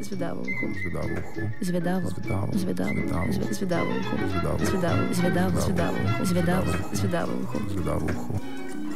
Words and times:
Zvedavo 0.00 0.40
uho. 0.42 0.66
Zvedavo 0.74 1.08
uho. 1.08 1.42
Zvedavo. 1.60 2.06
Zvedavo. 2.08 2.48
Zvedavo. 2.54 2.92
Zvedavo. 2.94 3.32
Zve- 3.32 3.52
Zvedavo 3.52 3.90
uho. 3.90 4.14
Zvedavo. 4.28 4.58
Zvedavo. 4.60 5.04
Zvedavo. 5.14 5.60
Zvedavo 5.60 5.96
uho. 5.98 6.24
Zvedavo. 6.24 6.66
Zvedavo. 6.92 6.92
Zvedavo 6.92 7.32
uho. 7.34 7.58
Zvedavo 7.70 8.06
uho. 8.06 8.34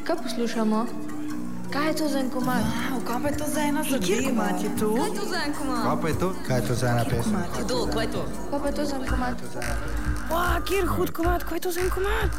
Kaj 0.04 0.16
poslušamo? 0.18 0.86
Kaj 1.70 1.86
je 1.86 1.94
to 1.94 2.08
za 2.08 2.18
en 2.18 2.30
komad? 2.30 2.62
Wow, 2.62 3.00
kaj 3.02 3.18
pa 3.22 3.28
je 3.28 3.36
to 3.36 3.46
za 3.46 3.60
ena 3.62 3.82
zadeva? 3.82 4.04
Kjer 4.06 4.24
komat 4.26 4.56
je 4.58 4.70
to? 4.76 4.88
Kaj 4.92 5.06
je 5.06 5.14
to 5.14 5.24
za 5.26 5.38
en 5.40 5.52
komad? 5.54 5.82
Kaj 5.82 5.96
pa 5.96 6.08
je 6.08 6.16
to? 6.16 6.28
Kaj 6.42 6.56
je 6.56 6.62
to 6.62 6.74
za 6.74 6.86
ena 6.88 7.04
pesem? 7.04 7.36
Kdo, 7.58 7.76
kaj 7.86 8.02
je 8.02 8.10
to? 8.10 8.22
Kaj 8.50 8.58
pa 8.60 8.66
je 8.66 8.74
to 8.74 8.84
za 8.84 8.96
en 8.96 9.06
komad? 9.06 9.34
Wow, 10.30 10.56
kjer 10.62 10.84
hud 10.86 11.10
komat, 11.12 11.40
kaj 11.42 11.56
je 11.56 11.62
to 11.62 11.70
za 11.70 11.80
en 11.80 11.90
komat? 11.90 12.30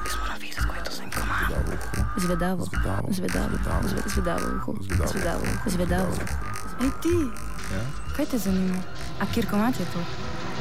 Jaz 0.00 0.14
moram 0.16 0.36
vedeti, 0.36 0.60
kaj 0.60 0.76
je 0.76 0.84
to 0.84 0.92
za 0.92 1.02
en 1.02 1.10
komat. 1.12 1.46
Zvedavo 2.16 2.58
uho. 2.58 2.66
Zvedavo. 2.66 3.06
Zvedavo. 3.10 3.54
Zvedavo. 3.54 3.84
Zve- 3.84 4.08
Zvedavo 4.08 4.46
uho. 4.56 4.70
Zvedavo. 4.80 5.10
Zvedavo 5.12 5.42
uho. 5.44 5.70
Zvedavo. 5.70 6.12
Ej 6.80 6.90
ti, 7.00 7.16
Ja? 7.70 7.82
Kaj 8.16 8.26
te 8.26 8.38
zanima? 8.38 8.82
A 9.20 9.26
kjer 9.34 9.46
komat 9.50 9.80
je 9.80 9.86
to? 9.92 10.02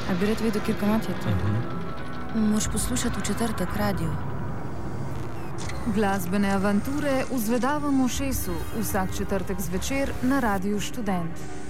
A 0.09 0.15
bi 0.19 0.25
rad 0.25 0.41
vedel, 0.41 0.61
kjer 0.65 0.77
komat 0.79 1.09
je 1.09 1.15
to? 1.23 1.29
Moš 2.39 2.67
poslušati 2.71 3.19
v 3.19 3.25
četrtek 3.25 3.75
radio. 3.77 4.11
Glasbene 5.95 6.51
avanture 6.51 7.23
v 7.31 7.37
Zvedavem 7.37 8.01
ušesu 8.01 8.53
vsak 8.81 9.17
četrtek 9.17 9.61
zvečer 9.61 10.11
na 10.21 10.39
Radiu 10.39 10.79
Študent. 10.79 11.68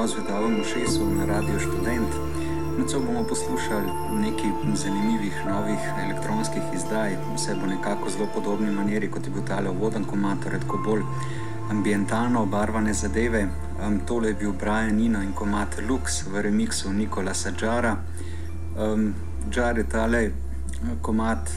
Lep 0.00 0.08
pozdrav 0.08 0.24
zvedavemu 0.24 0.64
šesu 0.64 1.10
na 1.10 1.24
Radio 1.26 1.60
Student. 1.60 2.08
Nocoj 2.78 3.00
bomo 3.06 3.24
poslušali 3.28 3.86
nekaj 4.12 4.50
zanimivih 4.74 5.34
novih 5.48 5.78
elektronskih 6.04 6.62
izdaj, 6.74 7.16
vse 7.34 7.54
bo 7.54 7.66
nekako 7.66 8.10
zelo 8.10 8.28
podobni 8.34 8.70
maniri 8.70 9.10
kot 9.10 9.26
je 9.26 9.32
bil 9.32 9.42
tale 9.48 9.70
voden 9.70 10.04
komat, 10.04 10.46
redko 10.46 10.78
bolj 10.84 11.02
ambientalno 11.70 12.42
obarvane 12.42 12.94
zadeve. 12.94 13.48
Um, 13.86 14.00
tole 14.06 14.28
je 14.28 14.34
bil 14.34 14.52
Brian 14.52 14.96
Nino 14.96 15.22
in 15.22 15.32
komat 15.32 15.76
Lux 15.88 16.22
v 16.26 16.42
remixu 16.42 16.92
Nikola 16.92 17.34
Sadžara. 17.34 17.96
Um, 18.78 19.14
Džar 19.50 19.78
je 19.78 19.84
tale 19.88 20.30
komat 21.02 21.50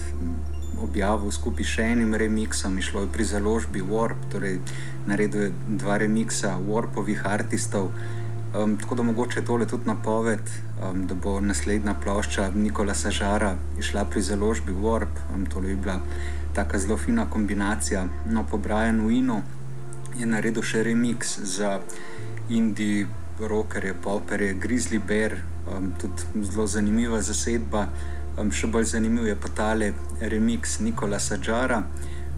objavil 0.81 1.31
skupaj 1.31 1.66
še 1.66 1.84
enim 1.84 2.16
remixom, 2.16 2.78
išlo 2.78 3.01
je 3.01 3.07
pri 3.07 3.24
založbi 3.24 3.81
Warp, 3.81 4.28
torej 4.31 4.60
naredil 5.07 5.42
je 5.42 5.54
dva 5.68 5.98
remixa 5.98 6.57
Warpovih 6.68 7.24
artistov. 7.25 7.92
Um, 8.54 8.78
tako 8.78 8.96
da 8.96 9.04
mogoče 9.04 9.42
tole 9.42 9.66
tudi 9.68 9.88
napoved, 9.88 10.40
um, 10.90 11.08
da 11.08 11.16
bo 11.16 11.40
naslednja 11.42 11.94
plošča 12.04 12.52
Nikola 12.56 12.94
Sažara 12.94 13.56
išla 13.80 14.06
pri 14.06 14.22
založbi 14.22 14.72
Warp. 14.72 15.16
Um, 15.36 15.46
to 15.46 15.62
bi 15.62 15.76
bila 15.76 16.00
tako 16.54 16.78
zelo 16.78 16.98
fina 16.98 17.26
kombinacija. 17.30 18.06
No, 18.30 18.46
po 18.52 18.58
Brianu 18.58 19.10
Inu 19.10 19.42
je 20.18 20.26
naredil 20.26 20.62
še 20.62 20.84
remix 20.84 21.40
za 21.42 21.80
indie 22.50 23.08
rockerje, 23.40 23.96
poperje, 24.04 24.54
Grizzly 24.54 25.02
Bear, 25.08 25.34
um, 25.74 25.92
tudi 26.02 26.46
zelo 26.46 26.68
zanimiva 26.68 27.22
zasedba. 27.22 27.88
Um, 28.38 28.52
še 28.52 28.68
bolj 28.68 28.86
zanimiv 28.94 29.28
je 29.28 29.36
pa 29.36 29.50
tale 29.50 29.94
remix 30.22 30.78
Nikola 30.80 31.20
Sažara. 31.20 31.82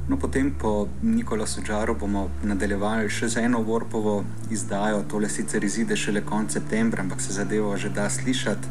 No, 0.08 0.18
potem 0.18 0.54
po 0.54 0.88
Nikola 1.02 1.48
Sažaru 1.50 1.96
bomo 1.98 2.28
nadaljevali 2.46 3.10
še 3.10 3.26
z 3.34 3.42
eno 3.48 3.64
Warpovo 3.66 4.20
izdajo, 4.54 5.00
tole 5.10 5.30
sicer 5.34 5.66
izide 5.66 5.98
šele 5.98 6.22
konec 6.22 6.54
septembra, 6.54 7.02
ampak 7.02 7.24
se 7.26 7.34
zadeva 7.34 7.74
že 7.78 7.90
da 7.90 8.06
slišati. 8.10 8.70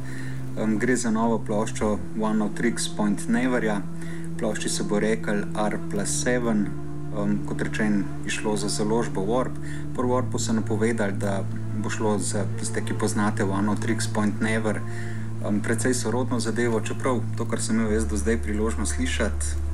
Um, 0.55 0.77
gre 0.79 0.95
za 0.95 1.11
novo 1.11 1.41
ploščo 1.43 1.99
One 2.23 2.45
of 2.45 2.55
Tricks 2.55 2.87
Point 2.97 3.27
Neverja, 3.27 3.81
plošči 4.39 4.71
se 4.71 4.87
bo 4.87 5.03
rekel 5.03 5.43
R 5.59 5.79
plus 5.91 6.15
7. 6.23 6.65
Um, 7.15 7.35
kot 7.47 7.67
rečen, 7.67 8.05
išlo 8.27 8.55
za 8.57 8.71
založbo 8.71 9.27
Warp. 9.27 9.59
Po 9.97 10.07
Warpu 10.07 10.39
so 10.39 10.55
napovedali, 10.55 11.19
da 11.19 11.43
bo 11.83 11.91
šlo 11.91 12.15
za 12.19 12.47
tiste, 12.61 12.83
ki 12.87 12.95
poznate 12.95 13.43
One 13.43 13.75
of 13.75 13.83
Tricks 13.83 14.07
Point 14.07 14.39
Never 14.39 14.79
um, 15.43 15.61
precej 15.61 15.95
sorodno 15.95 16.39
zadevo, 16.41 16.81
čeprav 16.81 17.21
to, 17.37 17.47
kar 17.51 17.63
sem 17.63 17.81
imel 17.81 17.99
jaz 17.99 18.07
do 18.07 18.17
zdaj 18.17 18.39
priložnost 18.47 18.95
slišati, 18.95 19.74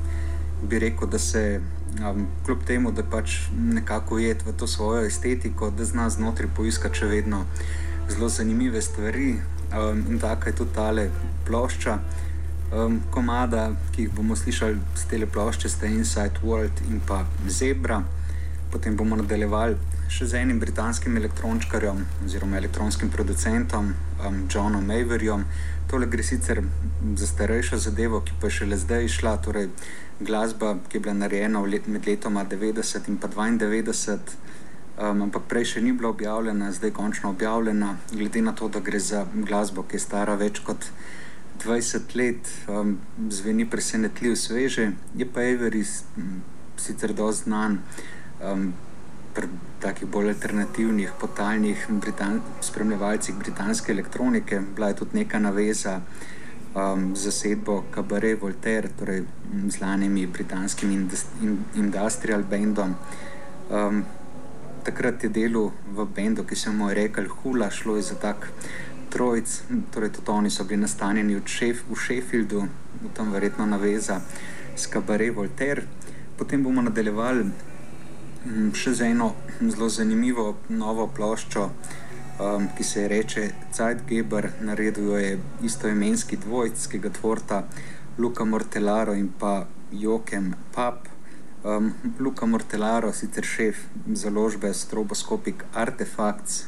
bi 0.61 0.79
rekel, 0.79 1.07
da 1.07 1.19
se 1.19 1.61
um, 1.99 2.27
kljub 2.45 2.63
temu, 2.67 2.91
da 2.91 3.03
pač 3.03 3.37
nekako 3.57 4.15
ujet 4.15 4.45
v 4.45 4.53
to 4.57 4.67
svojo 4.67 5.05
estetiko, 5.05 5.71
da 5.71 5.85
zna 5.85 6.09
znotraj 6.09 6.49
poiskati 6.55 7.01
še 7.01 7.05
vedno 7.05 7.45
zelo 8.09 8.29
zanimive 8.29 8.81
stvari. 8.81 9.35
Um, 9.71 10.03
in 10.09 10.19
tako 10.19 10.49
je 10.49 10.55
tudi 10.55 10.73
tale 10.75 11.09
plošča. 11.47 11.99
Um, 12.71 13.01
komada, 13.11 13.71
ki 13.91 14.05
jih 14.05 14.11
bomo 14.15 14.35
slišali 14.35 14.77
z 14.95 15.07
te 15.09 15.25
plošče, 15.25 15.69
sta 15.69 15.87
Inside 15.87 16.43
World 16.43 16.83
in 16.89 17.01
pa 17.07 17.25
Zebra. 17.47 18.03
Potem 18.71 18.95
bomo 18.95 19.15
nadaljevali 19.19 19.75
še 20.11 20.27
z 20.27 20.39
enim 20.43 20.59
britanskim 20.59 21.17
elektrončkarjem 21.17 21.99
oziroma 22.25 22.57
elektronskim 22.59 23.09
producentom, 23.09 23.93
um, 24.25 24.39
Johnom 24.51 24.85
Maverjem. 24.87 25.45
Tole 25.91 26.07
gre 26.07 26.23
sicer 26.23 26.61
za 27.15 27.27
starejšo 27.27 27.79
zadevo, 27.79 28.21
ki 28.23 28.35
pa 28.39 28.47
je 28.47 28.61
šele 28.61 28.79
zdaj 28.79 29.07
išla, 29.07 29.37
torej 29.43 29.69
glasba, 30.25 30.75
ki 30.89 30.97
je 30.97 31.01
bila 31.01 31.13
narejena 31.13 31.61
let, 31.61 31.87
med 31.87 32.07
letoma 32.07 32.45
90 32.45 33.09
in 33.09 33.17
pa 33.17 33.27
92. 33.27 34.17
Um, 35.01 35.21
ampak 35.25 35.47
prej 35.49 35.65
še 35.73 35.81
ni 35.81 35.93
bila 35.97 36.11
objavljena, 36.11 36.71
zdaj 36.71 36.91
je 36.91 36.93
končno 36.93 37.29
objavljena. 37.29 37.95
Glede 38.11 38.41
na 38.41 38.53
to, 38.53 38.69
da 38.69 38.79
gre 38.79 38.99
za 38.99 39.25
glasbo, 39.33 39.83
ki 39.83 39.97
je 39.97 40.03
stara 40.05 40.35
več 40.35 40.61
kot 40.65 40.91
20 41.63 42.15
let, 42.15 42.53
um, 42.67 42.97
zveni 43.29 43.65
presenetljiv, 43.69 44.35
sveže. 44.35 44.91
Je 45.17 45.25
pa 45.25 45.41
Avery 45.41 45.83
sicer 46.77 47.13
dosti 47.17 47.49
znan. 47.49 47.81
Um, 48.41 48.71
pri 49.33 49.47
takih 49.79 50.09
bolj 50.11 50.33
alternativnih, 50.33 51.11
potalnih 51.19 51.85
Britan 51.89 52.41
spremljevalcih 52.61 53.35
britanske 53.35 53.91
elektronike. 53.91 54.61
Bila 54.75 54.91
je 54.91 54.95
tudi 54.95 55.17
neka 55.17 55.39
naveza 55.39 56.01
um, 56.75 57.15
zasedbo 57.15 57.83
Cabaret 57.95 58.41
Voltaire, 58.41 58.89
torej 58.99 59.23
znanimi 59.67 60.27
britanskim 60.27 61.09
industrial 61.75 62.43
bandom. 62.43 62.95
Um, 63.69 64.05
takrat 64.83 65.23
je 65.23 65.29
delal 65.29 65.71
v 65.93 66.05
bendu, 66.15 66.43
ki 66.43 66.55
se 66.55 66.69
mu 66.69 66.89
je 66.89 66.95
rekel 66.95 67.27
Hula, 67.27 67.69
šlo 67.69 67.95
je 67.95 68.01
za 68.01 68.15
tak 68.15 68.51
trojc, 69.09 69.61
torej 69.91 70.09
tudi 70.09 70.31
oni 70.31 70.49
so 70.49 70.63
bili 70.63 70.81
nastanjeni 70.81 71.35
v, 71.35 71.43
šef, 71.45 71.83
v 71.89 71.95
Sheffieldu, 71.95 72.67
tam 73.13 73.31
verjetno 73.31 73.65
naveza 73.65 74.21
s 74.75 74.87
Cabaret 74.87 75.35
Voltaire. 75.35 75.83
Potem 76.37 76.63
bomo 76.63 76.81
nadaljevali 76.81 77.51
še 78.73 78.93
z 78.97 79.11
eno 79.13 79.33
zelo 79.61 79.89
zanimivo 79.89 80.55
novo 80.69 81.05
ploščo, 81.07 81.67
um, 82.41 82.67
ki 82.77 82.83
se 82.83 83.05
imenuje 83.05 83.51
Zeitgeber, 83.73 84.49
naredil 84.61 85.17
je 85.17 85.39
istoimenski 85.63 86.37
dvojc, 86.37 86.87
ki 86.87 86.99
ga 86.99 87.09
tvorita 87.09 87.63
Luka 88.17 88.45
Mortellaro 88.45 89.13
in 89.13 89.29
pa 89.39 89.65
Jokem 89.91 90.53
Pap. 90.75 91.07
Um, 91.63 91.93
Luka 92.19 92.45
Mortellaro, 92.45 93.13
sicer 93.13 93.45
šef 93.45 93.77
založbe 94.13 94.73
Stroboskopik 94.73 95.63
Artefacts, 95.73 96.65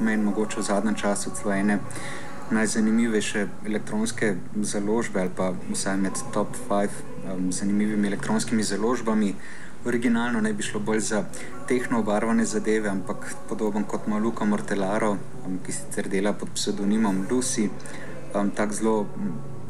meni 0.00 0.22
mogoče 0.22 0.60
v 0.60 0.64
zadnjem 0.68 0.94
času 0.94 1.32
celo 1.34 1.54
ene 1.54 1.78
najzanimivejše 2.50 3.46
elektronske 3.66 4.34
založbe 4.62 5.20
ali 5.20 5.30
pa 5.36 5.52
vsaj 5.70 5.96
med 5.96 6.12
top 6.32 6.48
5 6.68 6.88
um, 7.24 7.52
zanimivimi 7.52 8.08
elektronskimi 8.08 8.62
založbami 8.62 9.34
originalno 9.84 10.40
ne 10.40 10.52
bi 10.52 10.62
šlo 10.62 10.80
bolj 10.80 11.00
za 11.00 11.24
tehno 11.68 11.98
obarvane 11.98 12.44
zadeve, 12.44 12.88
ampak 12.88 13.34
podoben 13.48 13.84
kot 13.84 14.06
ima 14.06 14.18
Luka 14.18 14.44
Mortellaro, 14.44 15.10
um, 15.46 15.58
ki 15.66 15.72
sicer 15.72 16.08
dela 16.08 16.32
pod 16.32 16.48
pseudonimom 16.54 17.26
Lucy, 17.30 17.68
um, 18.34 18.50
tako 18.50 18.74
zelo 18.74 19.06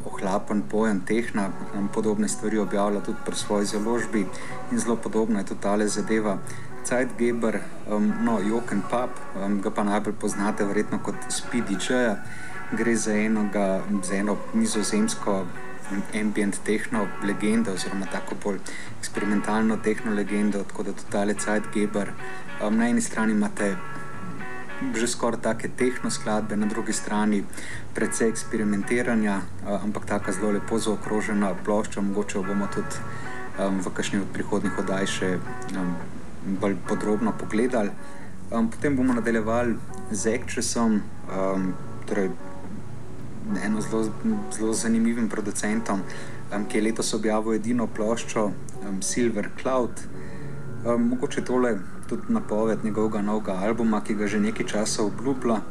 ohlapen 0.05 0.61
pojem 0.71 1.01
tehna, 1.05 1.49
um, 1.75 1.87
podobne 1.93 2.27
stvari 2.27 2.57
objavlja 2.57 3.01
tudi 3.01 3.17
pri 3.25 3.35
svoji 3.35 3.65
založbi 3.65 4.25
in 4.71 4.79
zelo 4.79 4.95
podobno 4.95 5.39
je 5.39 5.45
tudi 5.45 5.61
tale 5.61 5.87
zadeva. 5.87 6.37
Zeitgeber, 6.85 7.59
um, 7.89 8.13
no, 8.21 8.39
Joken 8.39 8.81
Pap, 8.89 9.09
um, 9.45 9.61
ga 9.61 9.71
pa 9.71 9.83
najbolj 9.83 10.13
poznate 10.21 10.65
verjetno 10.65 10.99
kot 11.03 11.15
Speedy 11.29 11.79
J. 11.89 12.15
Gre 12.77 12.95
za, 12.95 13.13
enoga, 13.13 13.81
za 14.03 14.15
eno 14.15 14.37
nizozemsko 14.53 15.45
ambient 16.21 16.59
tehno 16.65 17.07
legendo, 17.23 17.73
oziroma 17.73 18.05
tako 18.11 18.35
bolj 18.43 18.59
eksperimentalno 18.99 19.77
tehno 19.77 20.13
legendo, 20.13 20.63
tako 20.63 20.83
da 20.83 20.93
totale 20.93 21.33
cajt 21.33 21.63
Geber. 21.73 22.11
Um, 22.63 22.77
na 22.77 22.89
eni 22.89 23.01
strani 23.01 23.31
imate 23.31 23.75
že 24.95 25.07
skoraj 25.07 25.39
take 25.41 25.69
tehno 25.77 26.09
skladbe, 26.11 26.55
na 26.55 26.65
drugi 26.65 26.93
strani 26.93 27.43
precej 27.95 28.29
eksperimentiranja, 28.29 29.37
uh, 29.37 29.83
ampak 29.83 30.05
tako 30.05 30.31
zelo 30.31 30.51
lepo 30.51 30.79
zaokrožena 30.79 31.53
plošča, 31.65 32.01
mogoče 32.01 32.39
bomo 32.39 32.67
tudi 32.73 32.99
um, 33.59 33.79
v 33.79 33.93
kakšni 33.93 34.19
od 34.19 34.33
prihodnih 34.33 34.79
oddaj 34.79 35.07
še 35.07 35.31
um, 35.77 35.95
bolj 36.61 36.75
podrobno 36.87 37.33
pogledali. 37.39 37.91
Um, 38.51 38.69
potem 38.69 38.95
bomo 38.95 39.13
nadaljevali 39.13 39.77
z 40.11 40.35
Actressom, 40.35 41.01
um, 41.29 41.73
torej 42.05 42.29
eno 43.63 43.81
zelo, 43.81 44.03
zelo 44.57 44.73
zanimivim 44.73 45.29
producentom, 45.29 46.01
um, 46.55 46.65
ki 46.65 46.77
je 46.77 46.83
letos 46.83 47.13
objavil 47.13 47.53
edino 47.53 47.87
ploščo 47.87 48.45
um, 48.45 49.01
Silver 49.01 49.49
Cloud. 49.61 50.01
Um, 50.85 51.07
mogoče 51.09 51.43
tole 51.45 51.77
tudi 52.09 52.33
napoved 52.33 52.83
njegovega 52.83 53.21
novega 53.21 53.53
albuma, 53.53 54.01
ki 54.03 54.13
ga 54.13 54.27
že 54.27 54.39
nekaj 54.39 54.65
časa 54.65 55.03
obljublja. 55.03 55.61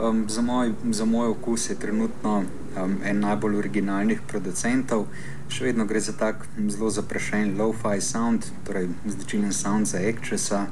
Um, 0.00 0.24
za, 0.28 0.42
moj, 0.42 0.72
za 0.90 1.04
moj 1.04 1.28
okus 1.28 1.70
je 1.70 1.78
trenutno 1.78 2.44
um, 2.76 2.96
en 3.04 3.20
najbolj 3.20 3.58
originalnih 3.58 4.22
producentov. 4.28 5.06
Še 5.52 5.64
vedno 5.68 5.84
gre 5.86 6.00
za 6.00 6.14
tak 6.16 6.46
zelo 6.68 6.90
zaprašen 6.90 7.56
low-fi 7.58 8.00
sound, 8.00 8.46
torej 8.66 8.88
značilen 9.04 9.52
sound 9.52 9.86
za 9.86 10.00
Actressa. 10.08 10.66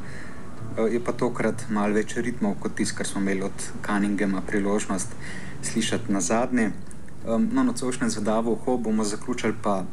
Uh, 0.79 0.87
je 0.93 1.03
pa 1.05 1.13
tokrat 1.13 1.67
malo 1.69 1.95
več 1.95 2.17
ritmov 2.17 2.57
kot 2.63 2.79
tisto, 2.79 2.97
kar 2.97 3.07
smo 3.07 3.21
imeli 3.21 3.45
od 3.45 3.71
Cunninghama 3.87 4.41
priložnost 4.47 5.15
slišati 5.63 6.13
na 6.13 6.21
zadnje. 6.21 6.71
Um, 7.27 7.49
no, 7.53 7.63
nocojšnje 7.63 8.09
zadavo 8.09 8.79
bomo 8.79 9.05
zaključili 9.05 9.55
pa 9.63 9.85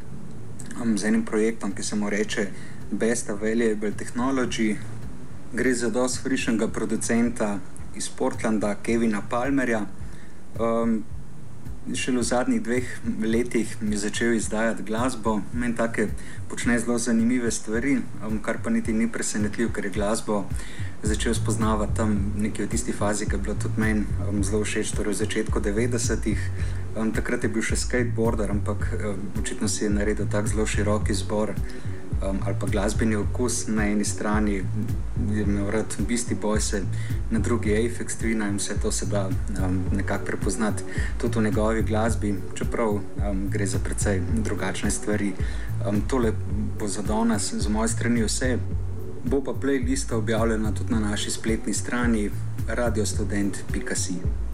um, 0.82 0.98
z 0.98 1.06
enim 1.06 1.26
projektom, 1.26 1.72
ki 1.72 1.84
se 1.84 1.96
mu 1.96 2.10
reče 2.10 2.48
Best 2.92 3.30
Available 3.30 3.92
Technology. 3.92 4.76
Gre 5.54 5.74
za 5.74 5.90
dosti 5.90 6.20
frišnega 6.24 6.68
producenta 6.68 7.60
iz 7.96 8.10
Portlanda, 8.10 8.76
Kevina 8.76 9.22
Palmerja. 9.30 9.86
Um, 10.60 11.04
Šele 11.96 12.20
v 12.20 12.24
zadnjih 12.24 12.62
dveh 12.62 12.88
letih 13.24 13.78
je 13.92 13.98
začel 13.98 14.34
izdajati 14.34 14.84
glasbo, 14.84 15.42
meni 15.54 15.76
tako 15.76 16.10
počne 16.50 16.80
zelo 16.80 16.98
zanimive 16.98 17.52
stvari, 17.52 18.02
um, 18.28 18.42
kar 18.44 18.58
pa 18.64 18.70
niti 18.70 18.94
ni 18.94 19.08
presenetljivo, 19.12 19.72
ker 19.72 19.86
je 19.86 19.92
glasbo 19.92 20.44
začel 21.04 21.34
spoznavati 21.34 21.96
tam 21.96 22.34
nekje 22.38 22.66
v 22.66 22.70
tisti 22.70 22.92
fazi, 22.92 23.26
ki 23.26 23.36
je 23.36 23.42
bila 23.42 23.56
tudi 23.56 23.82
meni 23.82 24.06
um, 24.30 24.44
zelo 24.44 24.64
všeč, 24.64 24.92
torej 24.92 25.14
v 25.14 25.18
začetku 25.18 25.60
90-ih. 25.60 26.42
Um, 26.98 27.12
takrat 27.14 27.44
je 27.44 27.50
bil 27.50 27.62
še 27.62 27.78
skateboarder, 27.78 28.52
ampak 28.52 28.90
um, 28.98 29.22
očitno 29.40 29.70
si 29.70 29.86
je 29.86 29.94
naredil 29.94 30.26
tako 30.32 30.48
zelo 30.48 30.66
širok 30.66 31.10
izbor 31.14 31.54
um, 32.22 32.40
ali 32.46 32.56
pa 32.60 32.68
glasbeni 32.68 33.16
okus 33.16 33.68
na 33.68 33.86
eni 33.86 34.06
strani, 34.06 34.64
je 35.34 35.44
imel 35.44 35.72
rad 35.72 35.96
Beastie 36.08 36.38
Boys, 36.42 36.74
na 37.32 37.40
drugi 37.40 37.72
Apex 37.72 38.18
Twin 38.22 38.50
in 38.50 38.58
vse 38.58 38.80
to 38.82 38.92
se 38.92 39.06
da 39.06 39.28
um, 39.28 39.84
nekako 39.94 40.26
prepoznati 40.26 40.84
tudi 41.18 41.40
v 41.40 41.44
njegovi 41.44 41.84
glasbi, 41.84 42.36
čeprav 42.56 42.90
um, 42.90 43.50
gre 43.50 43.66
za 43.66 43.80
precej 43.80 44.22
drugačne 44.38 44.92
stvari. 44.92 45.34
Um, 45.88 46.02
tole 46.02 46.32
bo 46.80 46.88
za 46.88 47.02
danes 47.02 47.54
z 47.54 47.70
moje 47.70 47.88
strani 47.88 48.24
vse. 48.24 48.58
Bo 49.30 49.42
pa 49.44 49.54
playlista 49.54 50.16
objavljena 50.16 50.72
tudi 50.72 50.94
na 50.94 51.00
naši 51.00 51.32
spletni 51.32 51.74
strani 51.74 52.30
radiostudent.com. 52.68 54.47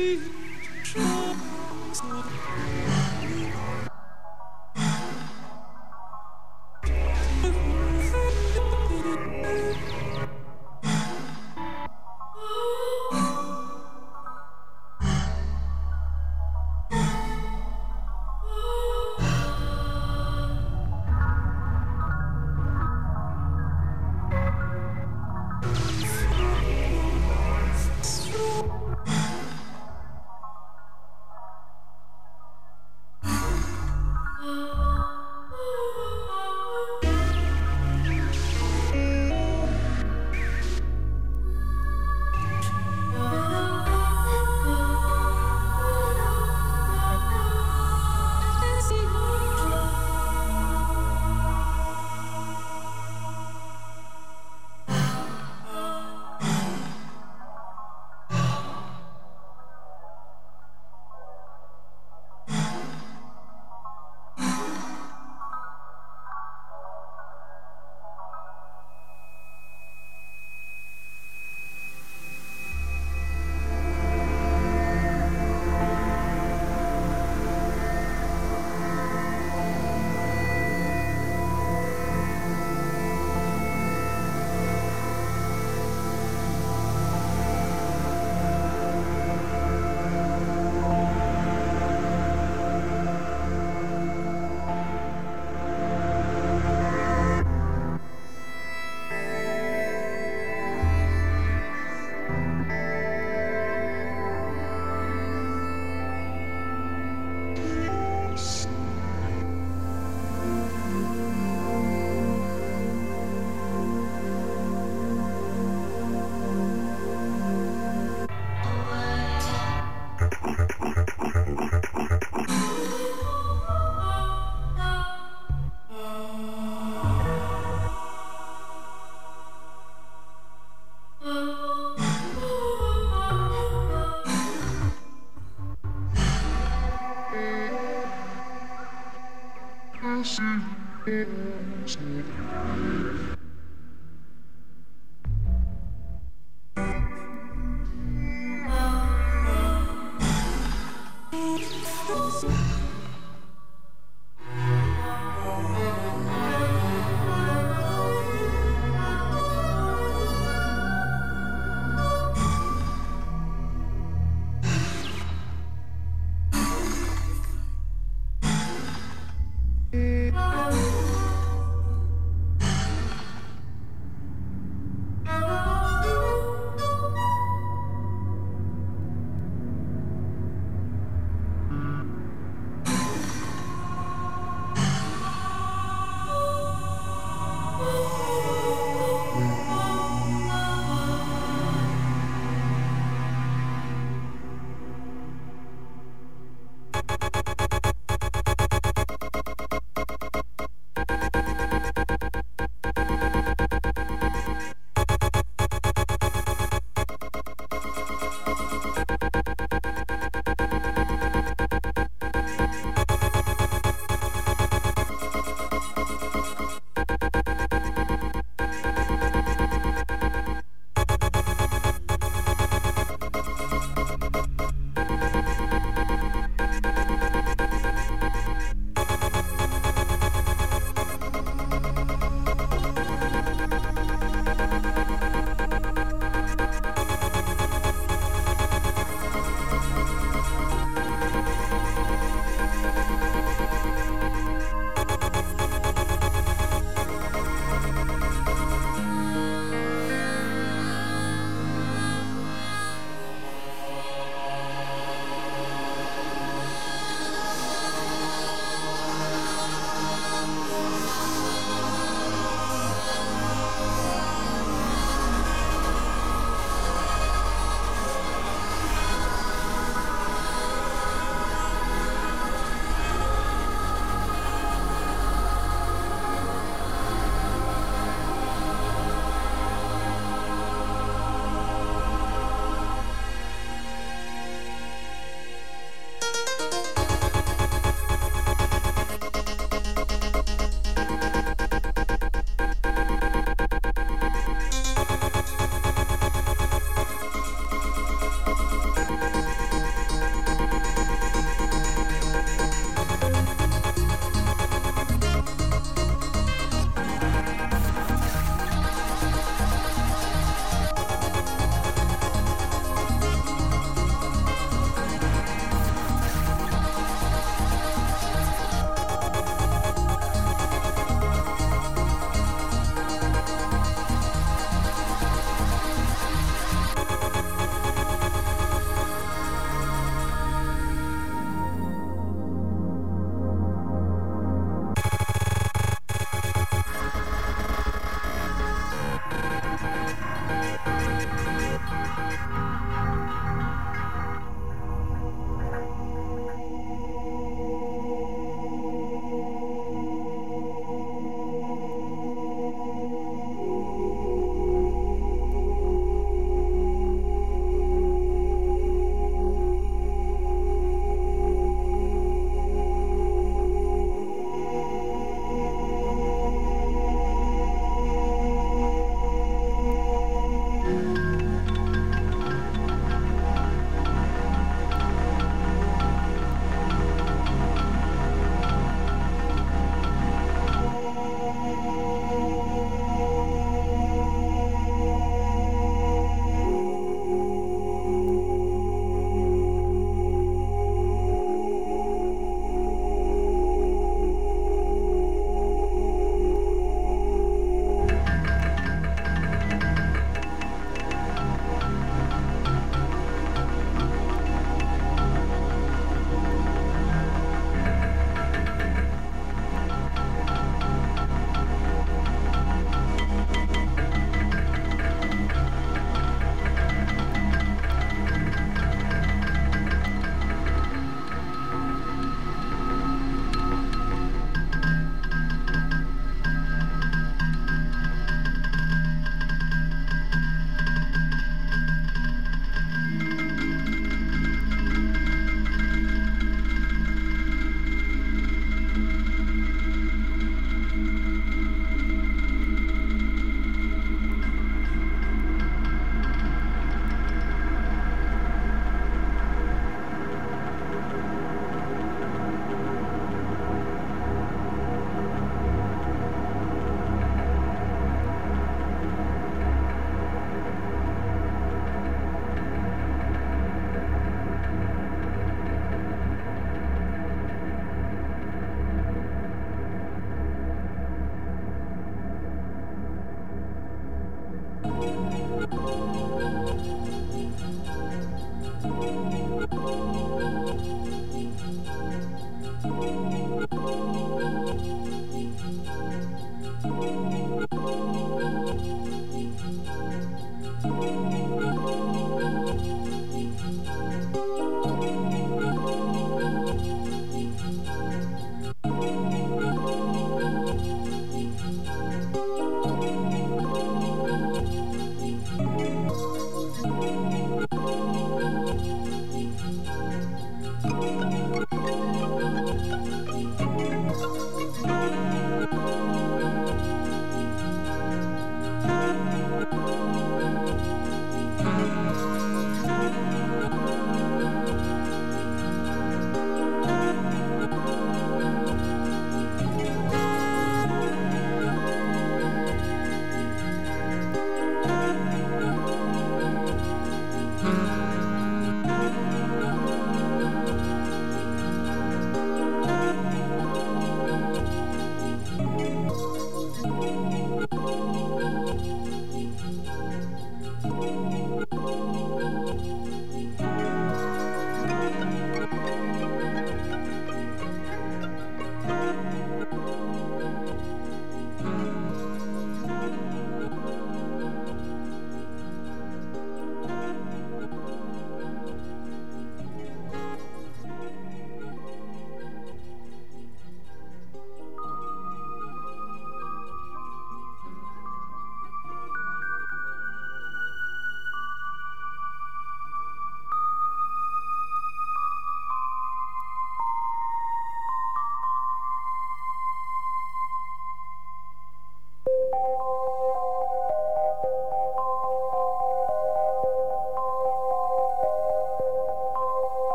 Jesus. 0.00 0.29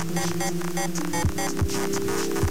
Thank 0.00 0.14
you. 2.42 2.47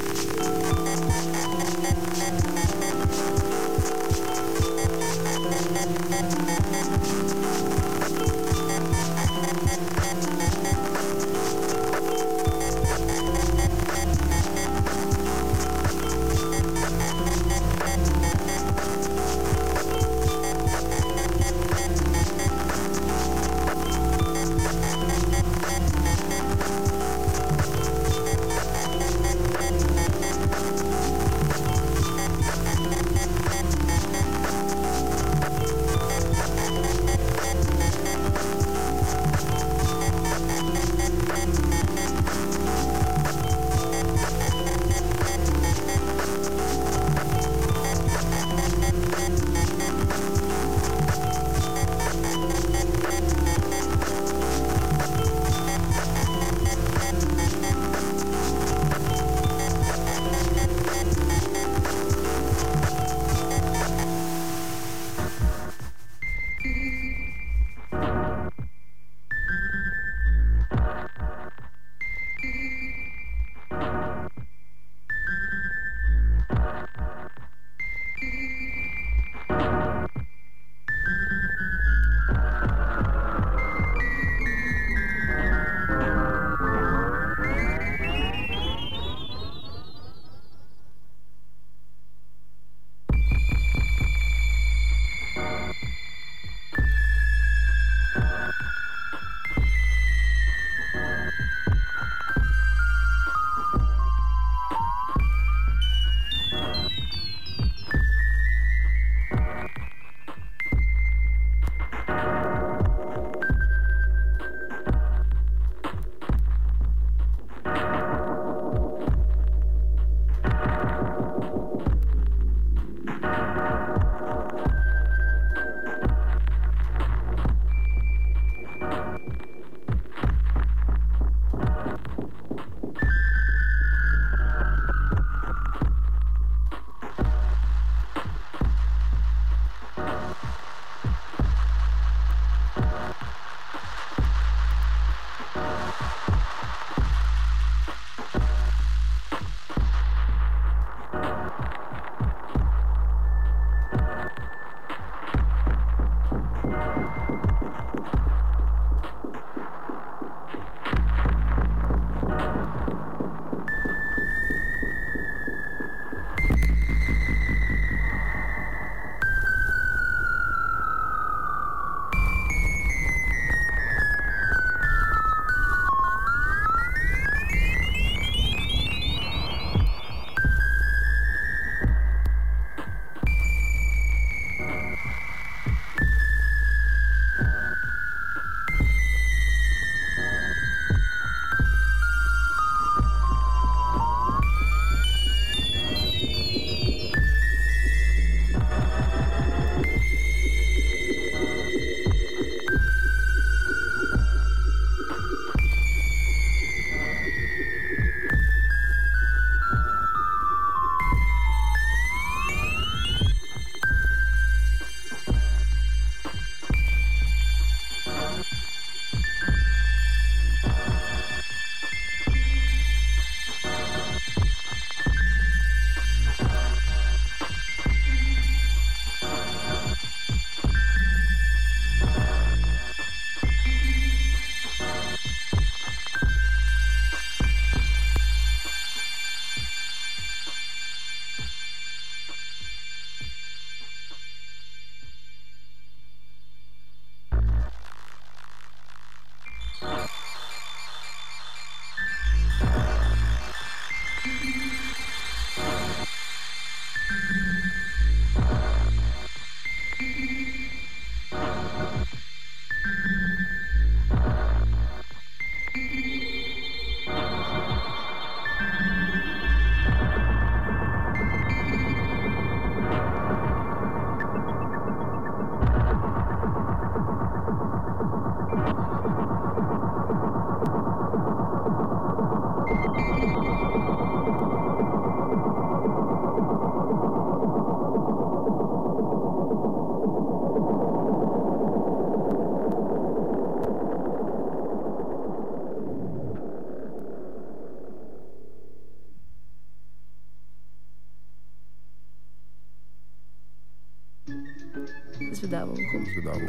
Zvedavo. 306.08 306.40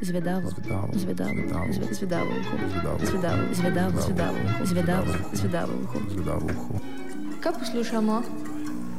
Zvedavo. 0.00 0.50
Zvedavo. 0.94 1.32
Zve- 1.68 1.92
Zvedavo 1.92 2.30
uho. 2.32 2.56
Zvedavo. 2.70 2.98
Zvedavo. 3.02 3.42
Zvedavo. 3.52 4.00
Zvedavo 4.00 4.36
uho. 4.38 4.64
Zvedavo. 4.64 5.12
Zvedavo 5.32 5.72
uho. 5.84 5.98
Zvedavo 6.10 6.46
uho. 6.46 6.74
Kaj 7.40 7.52
poslušamo? 7.54 8.22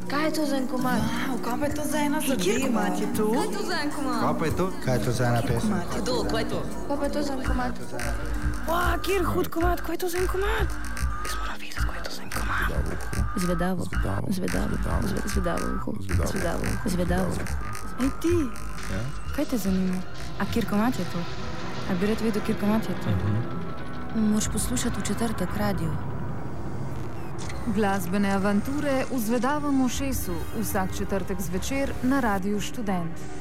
Kaj 0.08 0.26
je 0.26 0.32
to 0.32 0.46
za 0.46 0.56
en 0.58 0.68
komad? 0.68 1.00
Wow, 1.00 1.36
kaj 1.42 1.60
pa 1.60 1.66
je 1.66 1.74
to 1.74 1.84
za 1.84 1.98
ena 2.00 2.20
zadeva? 2.22 2.40
Kjer 2.40 2.62
komat 2.64 2.94
je 2.96 3.08
to? 3.14 3.26
Kaj 3.28 3.44
je 3.44 3.52
to 3.52 3.64
za 3.66 3.76
en 3.78 3.92
komad? 3.92 4.20
Kaj 4.22 4.34
pa 4.40 4.46
je 4.46 4.54
to? 4.54 4.66
Kaj 4.86 4.94
je 4.94 5.02
to 5.02 5.12
za 5.12 5.24
ena 5.26 5.42
pesem? 5.42 5.74
Kdo, 5.98 6.14
kaj 6.24 6.42
je 6.42 6.50
to? 6.50 6.60
Kaj 6.88 6.98
pa 6.98 7.04
je 7.04 7.12
to 7.12 7.22
za 7.22 7.34
en 7.34 7.44
komad? 7.44 7.74
Wow, 8.68 9.02
kjer 9.02 9.24
hud 9.26 9.48
komat, 9.50 9.82
kaj 9.82 9.94
je 9.94 10.00
to 10.00 10.10
za 10.10 10.18
en 10.18 10.28
komat? 10.28 10.68
Jaz 11.20 11.36
moram 11.36 11.58
vedeti, 11.58 11.76
kaj 11.82 11.98
je 11.98 12.04
to 12.04 12.12
za 12.12 12.22
en 12.24 12.30
komat. 12.32 12.70
Zvedavo. 13.38 13.82
Zvedavo. 13.84 14.28
Zvedavo. 14.30 14.76
Zvedavo. 15.26 15.66
Zvedavo. 16.26 16.26
Zvedavo. 16.26 16.64
Zvedavo. 16.86 17.32
Ej 18.00 18.10
ti, 18.22 18.36
Ja? 18.88 19.02
Kaj 19.38 19.46
te 19.46 19.58
zanima? 19.58 20.02
A 20.40 20.46
kjer 20.54 20.66
komat 20.70 21.00
je 21.00 21.06
to? 21.14 21.20
A 21.92 21.96
bi 22.00 22.08
rad 22.10 22.22
vedel, 22.22 22.42
kjer 22.46 22.58
komat 22.60 22.90
je 22.90 22.96
to? 23.04 23.10
Moraš 24.20 24.48
poslušati 24.54 25.00
v 25.00 25.06
četrtek 25.06 25.50
radio. 25.58 25.92
Glasbene 27.76 28.32
avanture 28.34 29.04
v 29.12 29.20
Zvedavem 29.20 29.82
ušesu 29.82 30.34
vsak 30.62 30.98
četrtek 30.98 31.42
zvečer 31.42 31.94
na 32.04 32.20
Radiu 32.20 32.60
Študent. 32.60 33.37